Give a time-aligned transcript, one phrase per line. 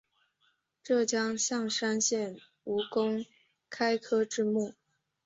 [0.81, 3.23] 浙江象山县吴公
[3.69, 4.73] 开科之墓